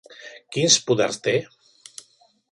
Quins 0.55 0.77
poders 0.87 1.19
té? 1.27 1.33